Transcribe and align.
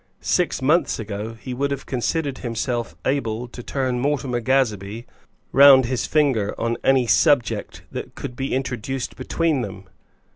Six 0.23 0.63
months 0.63 0.97
ago 0.97 1.35
he 1.39 1.53
would 1.53 1.69
have 1.69 1.85
considered 1.85 2.39
himself 2.39 2.95
able 3.05 3.47
to 3.49 3.61
turn 3.61 3.99
Mortimer 3.99 4.39
Gazebee 4.39 5.05
round 5.51 5.85
his 5.85 6.07
finger 6.07 6.55
on 6.59 6.75
any 6.83 7.05
subject 7.05 7.83
that 7.91 8.15
could 8.15 8.35
be 8.35 8.55
introduced 8.55 9.15
between 9.15 9.61
them. 9.61 9.83